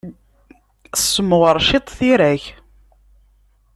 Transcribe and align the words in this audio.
Ssemɣer 1.01 1.57
ciṭ 1.67 1.87
tira-k! 1.97 2.43